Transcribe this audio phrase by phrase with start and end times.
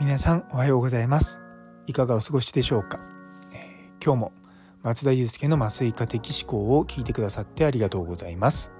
[0.00, 1.40] 皆さんおはようございます。
[1.86, 2.98] いかがお過ごしでしょうか、
[3.52, 4.32] えー、今日も
[4.82, 8.72] 松田祐介の麻酔科的思考を聞いてくださってありがとうございます。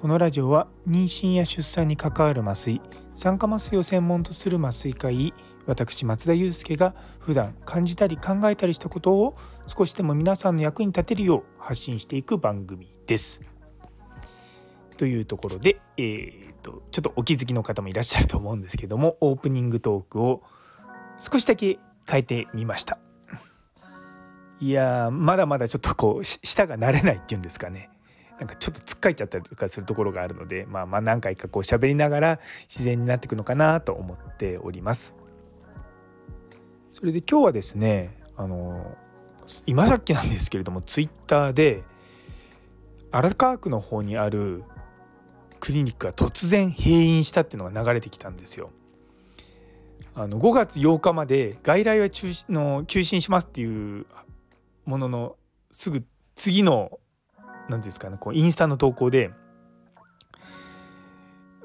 [0.00, 2.80] このラジオは妊娠や出産に関わる麻酔
[3.14, 5.34] 酸化麻酔を専門とする麻酔科医
[5.66, 9.36] 私松田祐介が普段感じたり考えたりしたことを
[9.66, 13.55] 少しでも皆さんの役に立てるよう発信していく番組です。
[14.96, 20.42] というところで、えーと、ちょっとお気づきの方もいらっしゃると思うんですけどもオープニングトークを
[21.18, 21.78] 少しだけ
[22.08, 22.98] 変えてみました
[24.58, 27.90] いやまだまだちょっとこう舌が慣れないっていうんですかね
[28.38, 35.14] なんかちょっとつっかえちゃったりとかするところがあるので、まあ、まあ何回かこう喋りながら自然になっていくのかなと思っております。
[36.92, 38.96] それで今日はですねあの
[39.66, 41.82] 今さっきなんですけれどもツイッターで
[43.10, 44.64] 荒川区の方にある
[45.66, 48.70] クリニックが突然閉院したっていうのが流れてきたんですよ。
[50.14, 54.06] あの5月8日まで外来は中の休診しますっていう
[54.84, 55.36] ものの
[55.72, 56.04] すぐ
[56.36, 57.00] 次の
[57.68, 59.32] 何ですかねこうインスタの投稿で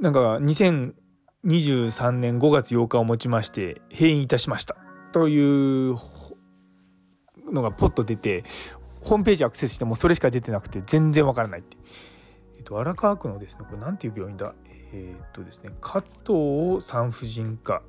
[0.00, 4.76] なんか2023年5月8日をもちまして閉院いたしました
[5.12, 5.98] という
[7.52, 8.44] のがポッと出て
[9.02, 11.76] ホームページアクセスしてもそれしか出てなくて全然わからないって。
[12.60, 14.54] えっと、荒川区のですねこれ何ていう病院だ？
[14.92, 17.82] えー、っとですね加藤産婦人科っ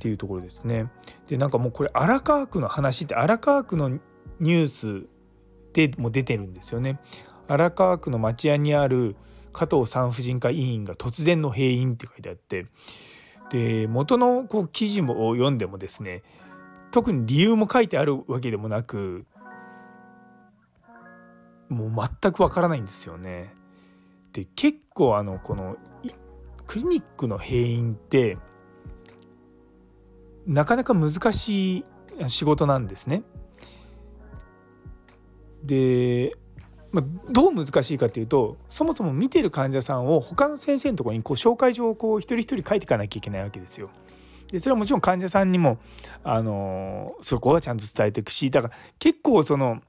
[0.00, 0.90] ていうところですね。
[1.28, 5.06] でなんかもうこれ荒川区の話って荒川区のニュース
[5.72, 7.00] でも出てるんですよね。
[7.48, 9.16] 荒川区の町屋にある
[9.54, 12.66] 加藤産婦人科医院が突然の閉院って書いてあって
[13.50, 16.22] で元のこう記事を読んでもですね
[16.90, 19.24] 特に理由も書いてあるわけでもなく
[21.68, 23.54] もう全くわからないんですよね。
[24.32, 25.76] で結構あのこの
[26.66, 28.38] クリニックの閉院って
[30.46, 31.84] なかなか難しい
[32.28, 33.22] 仕事なんですね。
[35.62, 36.36] で、
[36.92, 43.90] まあ、どう難しいかっていうとそもそも見てる患者さんを他の先生のところにこう紹介状をこう一人一人書いていかなきゃいけないわけですよ。
[44.52, 45.78] でそれはもちろん患者さんにも、
[46.22, 49.82] あのそこはちゃんと伝えていくしだから結構その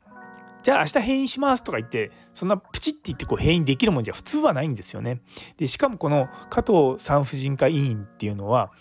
[0.65, 5.21] じゃあ明日閉院しますとか言ってそんなプチって言ってこう閉院できるもんじゃ普通はないんですよね。
[5.57, 8.71] でしかもこの加藤産婦人科医院っていうのは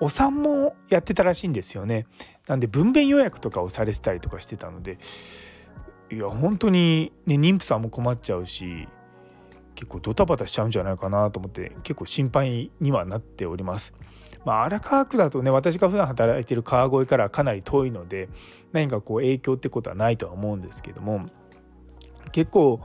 [0.00, 2.06] お産もやってたらしいんですよね。
[2.48, 4.98] なんで分娩予約とかをされてたりとかしてたので
[6.10, 8.88] いや本当にね妊婦さんも困っちゃうし
[9.78, 13.94] 結構ドタバタしちゃうんじゃないかなと思って結構心配にはなっております。
[14.44, 18.28] まあ、荒川区だとね私が普段働いてる川越からかなり遠いので
[18.72, 21.26] 何かこう影響ってことはないとは思うんですけども
[22.32, 22.80] 結構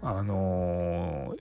[0.00, 1.38] あのー、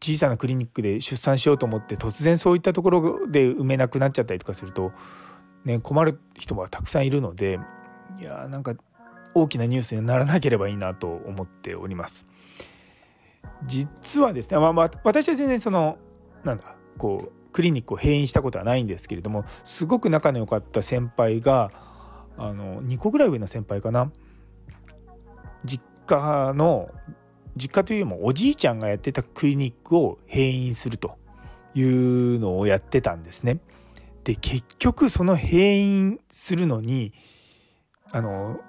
[0.00, 4.90] 小さなクリニックで出産しようと思って突然そういったところで埋めなくなっちゃったりとかすると、
[5.64, 7.60] ね、困る人はたくさんいるので
[8.20, 8.74] いやなんか
[9.34, 12.26] 大きなニュースにならなければいいなと思っております。
[13.64, 15.98] 実はですね、まあ、まあ、私は全然その
[16.44, 21.70] なんだこうクリニックを閉院したことはないんですけれどもすごく仲の良かった先輩が
[22.36, 24.12] あの2個ぐらい上の先輩かな
[25.64, 26.90] 実家の
[27.56, 31.16] 実家というよりもおじいちゃんがやってたクリニックを閉院すると
[31.74, 33.58] いうのをやってたんですね。
[34.24, 37.12] で結局その閉院するのに
[38.10, 38.60] あの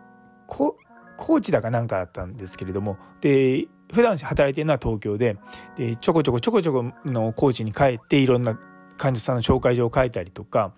[0.47, 5.37] コーチだかなんかだったんですけれどもで普段働いてるのは東京で
[5.75, 8.59] でちょこちょこちょこちょこのコーチに帰っていろんな
[8.97, 10.73] 患者さんの紹介状を書いたりとか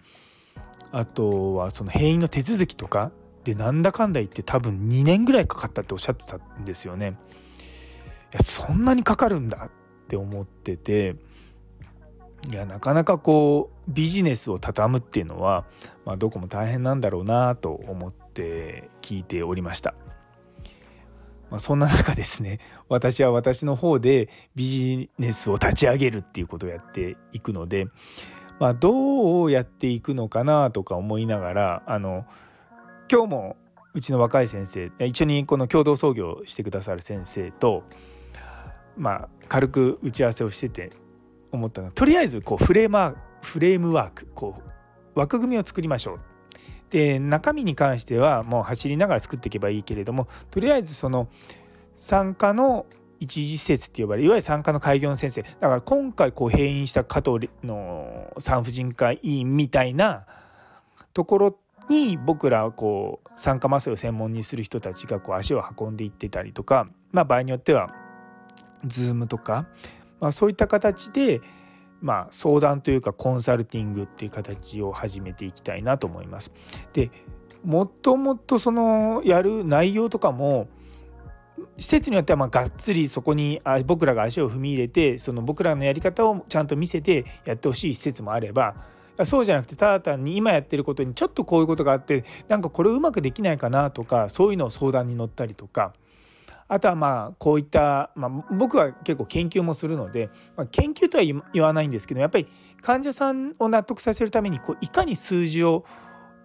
[0.91, 3.11] あとはその閉院の手続きとか
[3.43, 7.15] でなんだかんだ言って多分2年ぐらいかかったっておっしゃってたんですよね。
[8.33, 9.71] いやそんなにかかるんだっ
[10.07, 11.15] て思ってて
[12.51, 15.65] いやなかなかこうビジネスを畳むっていうのは、
[16.05, 19.95] まあ、どこも大変なんだろうなと思って聞いておりました。
[21.49, 27.87] まあ、そんな中ですね 私は私の方でビジネスを立ち上げるっていうことをやっていくので、
[28.59, 32.25] まあ、どうやっていくのかなとか思いながらあの
[33.11, 33.57] 今日も
[33.93, 37.83] うちの若い先生一緒にこの共同創業してくださる先生と
[38.95, 40.91] まあ軽く打ち合わせをしてて
[41.51, 44.61] 思ったのはとりあえずこうフレームフレームワークこ
[45.15, 46.28] う枠組みを作りましょう
[46.89, 51.27] で中身に関してはもう走りながら作っていけばいいけれどもとりあえずその
[51.93, 52.85] 参加の
[53.19, 55.41] 一時施設って呼ばれるいわゆる参加の開業の先生。
[55.41, 60.25] だから今回こう閉院した加藤の産婦人科医院みたいな
[61.13, 61.59] ところ
[61.89, 67.93] に僕らこう酸化麻酔を専門にする人たちがこう足を運んでいってたりとか、まあ、場合によっては
[68.85, 69.67] Zoom とか、
[70.21, 71.41] まあ、そういった形で、
[72.01, 76.51] まあ、相談というかコンサルティングっていう形を始めていきたいなと思います。
[76.93, 77.11] で
[77.63, 80.67] もっともっとそのやる内容とかも
[81.77, 88.75] 施設によってはまあがっつりそこに僕らが足を踏み入れてその僕らのやり方をちゃんと見せてやってほしい施設もあれば
[89.25, 95.93] そうじゃなくてただ単に今やってることにちょっとこういうことがあってなんかこれうまくできないかなとかそういうのを相談に乗ったりとか
[96.69, 102.47] あとはまあこういった、まあ、僕は結構研究もするので、まあ、研究とは言わないんですけどやっぱり
[102.81, 105.83] 患者さんを納得させるためにこういかに数字を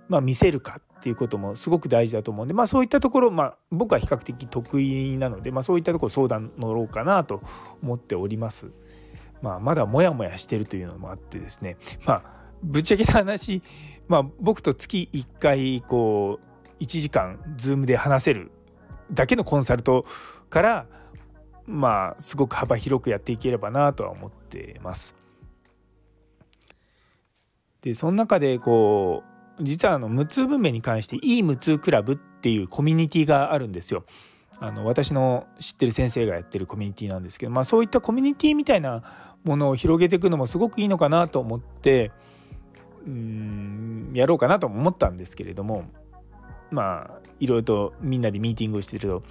[0.08, 7.42] まあ見せるかっていうこともすごく大事だと思うんで、まあ、そういったところ、まあ、僕は比較的得意なので、まあ、そういったところ相談乗ろうかなと
[7.82, 8.70] 思っております。
[9.42, 11.76] まあ、まだモヤモヤしてるというのもあってですね、
[12.06, 12.22] まあ、
[12.62, 13.62] ぶっちゃけた話、
[14.08, 16.40] まあ、僕と月1回こ
[16.80, 18.50] う1時間 Zoom で話せる
[19.12, 20.06] だけのコンサルト
[20.50, 20.86] から
[21.66, 25.14] まあすごく幅広くやっていければなとは思ってます。
[27.82, 29.22] でその中でこ
[29.58, 34.04] う実はあの無痛分娩に関していい無痛クラブっていうコミュニティがあるんですよ。
[34.60, 39.02] あの私の知ってる先生がやってるコミュニティなんですけど、まあ、そういったコミュニティみたいな
[39.42, 42.12] ものを広げていくのもすごくいいのかなと思って
[43.06, 45.84] うんやろうかなと思ったんですけれども
[46.70, 49.22] まあいろいろとみんなでミーティングをしてると、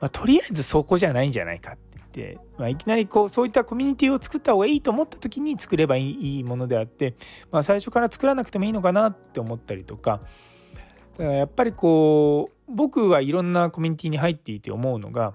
[0.00, 7.14] まあ、とりあえずそこじゃないんじゃないかって言って、まあ、いきなりこうそういったコミュニティを作った方がいいと思った時に作ればいいものであって、
[7.50, 10.20] まあ、最初から作らなくてもいいのかなって思ったりとか
[11.18, 15.34] だからやっぱりこう僕はいろんなコミュニティに入っていて思うのが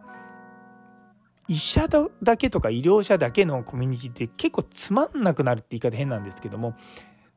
[1.47, 6.75] 医者だけとか医療者だけのコミュニティって結構つまんなくなるって言い方変なんですけども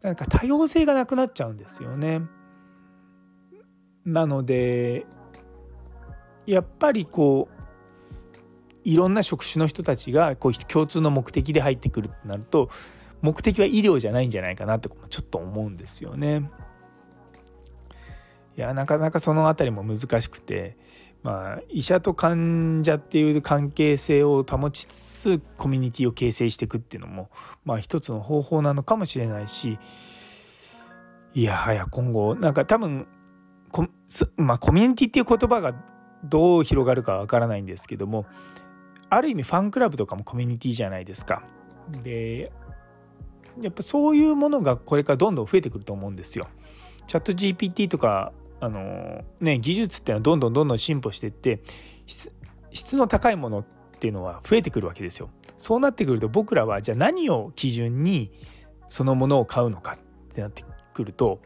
[0.03, 2.21] なんか多様性がなくなっちゃうんですよね。
[4.05, 5.07] なので
[6.47, 7.55] やっぱりこう
[8.85, 12.69] いろんな職種の人たちがこう共通の目的で入ってくるってなると
[13.23, 16.51] 目的は医療じゃないんじゃないかなってちょっと思うんですよね。
[18.57, 20.77] いやなかなかその辺りも難しくて
[21.23, 27.31] まあ医者と患者っていう関係性を保ちつつコミュニティを形成していくっていうのも
[27.65, 29.79] まあ一つの方法なのかもしれないし
[31.33, 33.09] いやはや今後なんか多分
[33.75, 33.89] こ、
[34.37, 35.75] まあ、コミュニティっていう言葉が
[36.23, 38.25] どう広がるかわからないんですけども
[39.11, 41.43] ある意味ファンクラブとかもコミュニティじゃないですか。
[42.03, 42.53] で
[43.61, 46.49] やっぱそういうものがこれからどんどん増えてくると思うんですよ。
[47.07, 51.61] チャット GPT とかあの、ね、技術っていうのはどんどんどんどん進歩していって
[52.07, 53.65] 質の高いものっ
[54.01, 55.31] ていうのは増えてくるわけですよ。
[55.59, 58.33] そうなってくると僕らはじゃあ何を基準に
[58.89, 59.99] そのものを買うのかっ
[60.33, 61.41] てなってくると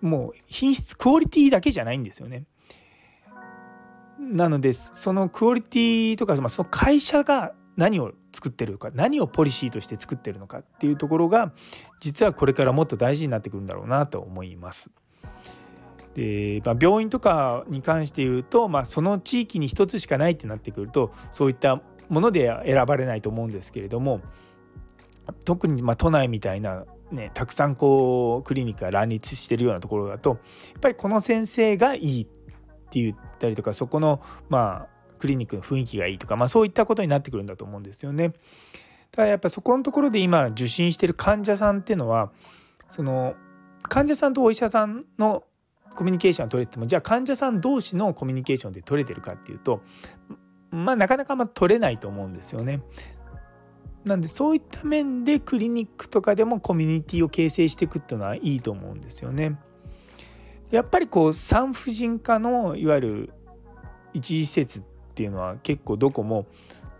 [0.00, 2.44] もう品質クオリティだけじゃないんですよね。
[4.18, 11.52] なのでそのクオリティとか、まあ、その会社が何を作ってるか何をポリシーとして作ってるのかっていうところが
[12.00, 14.90] 実はこれからもっと大事になってくるんだろうなと思います。
[16.14, 24.20] で、まあ、病院とかに関して言うと、まあ、その地域に一つしかないってなってくるとそういったもので選ばれないと思うんですけれども
[25.44, 38.32] 特にま都内みたいなね、たくさんこうクリニックが乱立してるようなところだとやっぱりこの先生がいいって言ったりとかそこのまあクリニックの雰囲気がいいとか、まあ、そういったことになってくるんだと思うんですよね。
[39.10, 42.30] ただやっぱそこのところで今受診してる患者さんっていうのは
[42.88, 43.34] その
[43.82, 45.44] 患者さんとお医者さんの
[45.96, 49.82] コミュニケーションが取れてもじゃあ患者さん同士のコミュニケーションで取れてるかっていうと
[50.70, 52.80] まあなかなかま取れないと思うんですよね。
[54.04, 59.58] なんでそういった面でクリニックとかでもコミュニティを形成していくっていうのはいいと思うんですよね。
[60.70, 63.32] やっぱりこう産婦人科のいわゆる
[64.14, 64.82] 一時施設っ
[65.14, 66.46] ていうのは結構どこも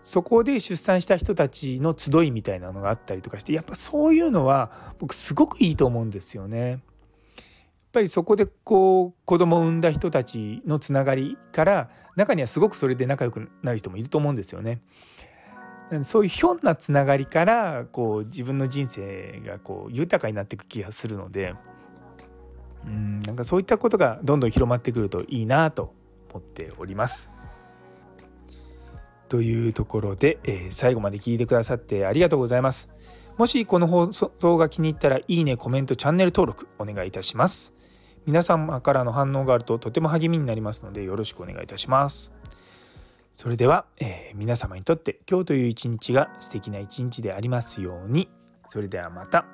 [0.03, 6.69] そこで出産した人たちの集いみたいなのがあったりとかしてやっぱそういうのは僕すごくいいと思うんですよね。
[6.69, 6.79] やっ
[7.93, 14.81] ぱりそこでこう子供を産んだ人たちのつながりから中にはすごくそれで仲良くなる人もいると思うんですよね。
[16.03, 21.53] そういうひょんなつながりからこう自分の人生がこう豊かになっていく気がするので
[22.85, 25.93] うんなんかそういったことがどんどん広まってくるといいなと
[26.31, 27.29] 思っております。
[29.27, 32.89] というところで、えー、最後まで聞いてくださってありがとうございます。
[33.37, 37.73] もしこの放送が気に入ったらいいね、コメント、チャンネル登録お願いいたします。
[38.25, 42.33] 皆様からの反応があるととても励みになりますのでよろしくお願いいたします。
[43.33, 48.29] それでは、えー、皆様にとって今日という一日が素敵な一日でありますように。
[48.67, 49.45] それではまた。